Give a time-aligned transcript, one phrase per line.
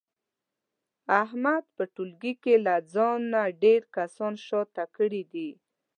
[1.23, 5.49] احمد په ټولګي له ځانه ډېر کسان شاته کړي دي.